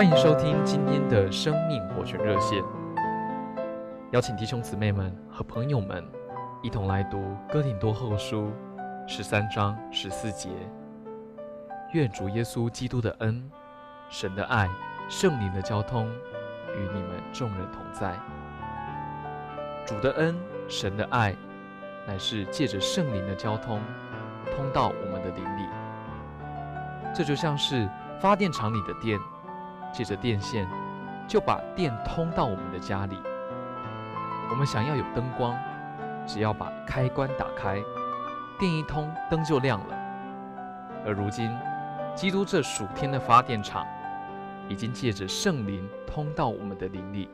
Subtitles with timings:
[0.00, 2.64] 欢迎收听今天的生命活泉热线，
[4.12, 6.02] 邀请弟兄姊妹们和朋友们
[6.62, 7.18] 一同来读
[7.52, 8.50] 《哥林多后书》
[9.06, 10.48] 十三章十四节。
[11.92, 13.46] 愿主耶稣基督的恩、
[14.08, 14.70] 神的爱、
[15.10, 18.18] 圣灵的交通与你们众人同在。
[19.84, 20.34] 主的恩、
[20.66, 21.36] 神的爱，
[22.06, 23.78] 乃是借着圣灵的交通，
[24.56, 25.68] 通到我们的灵里。
[27.14, 27.86] 这就像是
[28.18, 29.20] 发电厂里的电，
[29.92, 30.66] 借着电线，
[31.26, 33.18] 就把电通到我们的家里。
[34.50, 35.56] 我们想要有灯光，
[36.26, 37.80] 只要把开关打开，
[38.58, 39.96] 电一通，灯就亮了。
[41.06, 41.50] 而如今，
[42.14, 43.86] 基督这属天的发电厂，
[44.68, 47.28] 已经借着圣灵通到我们的灵里，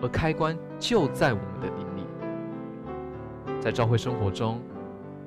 [0.00, 2.06] 而开关就在我们的灵里。
[3.60, 4.60] 在教会生活中，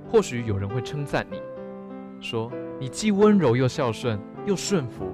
[0.09, 1.41] 或许有人会称赞你，
[2.21, 2.49] 说
[2.79, 5.11] 你既温柔又孝顺又顺服。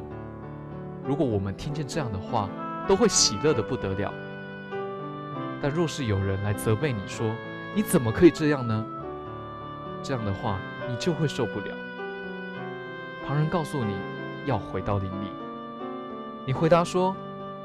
[1.07, 2.49] 如果我们听见这样的话，
[2.85, 4.13] 都会喜乐得不得了。
[5.61, 7.33] 但若是有人来责备你说，
[7.73, 8.85] 你怎么可以这样呢？
[10.03, 11.73] 这样的话，你就会受不了。
[13.25, 13.95] 旁人告诉你
[14.45, 15.31] 要回到林里，
[16.45, 17.15] 你回答说：“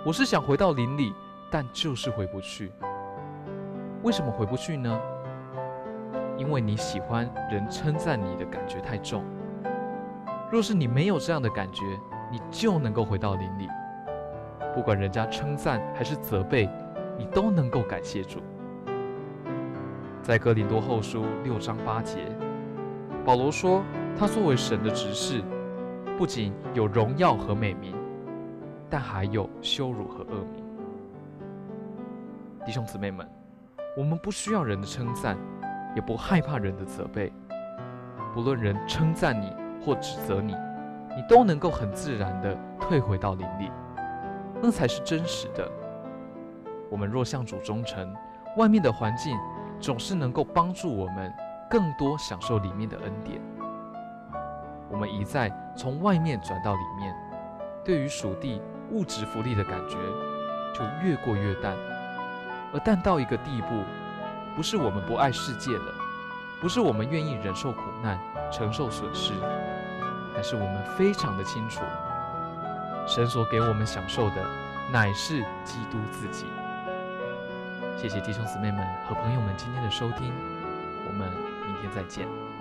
[0.07, 1.13] 我是想回到林里，
[1.51, 2.71] 但就是回不去。
[4.05, 5.01] 为什么回不去呢？
[6.39, 9.25] 因为你喜欢人称赞你的感觉太重。
[10.51, 11.85] 若是你没有这样的感觉，
[12.33, 13.69] 你就能够回到林里。
[14.75, 16.69] 不管人家称赞还是责备，
[17.17, 18.41] 你都能够感谢主。
[20.23, 22.25] 在哥林多后书六章八节，
[23.25, 23.85] 保罗说。
[24.15, 25.43] 他作为神的执事，
[26.19, 27.97] 不仅有荣耀和美名，
[28.91, 30.63] 但还有羞辱和恶名。
[32.65, 33.27] 弟兄姊妹们，
[33.97, 35.35] 我们不需要人的称赞，
[35.97, 37.33] 也不害怕人的责备。
[38.35, 39.51] 不论人称赞你
[39.83, 40.55] 或指责你，
[41.17, 43.71] 你都能够很自然地退回到灵里，
[44.63, 45.71] 那才是真实的。
[46.91, 48.15] 我们若向主忠诚，
[48.57, 49.37] 外面的环境
[49.81, 51.33] 总是能够帮助我们
[51.71, 53.41] 更多享受里面的恩典。
[54.91, 57.15] 我们一再从外面转到里面，
[57.83, 59.97] 对于属地物质福利的感觉
[60.75, 61.75] 就越过越淡，
[62.75, 63.83] 而淡到一个地步，
[64.55, 65.95] 不是我们不爱世界了，
[66.61, 68.19] 不是我们愿意忍受苦难、
[68.51, 69.33] 承受损失，
[70.35, 71.83] 但是我们非常的清楚，
[73.07, 74.45] 神所给我们享受的
[74.91, 76.47] 乃是基督自己。
[77.97, 80.33] 谢谢弟兄姊妹们和朋友们今天的收听，
[81.07, 81.31] 我们
[81.67, 82.52] 明天再见。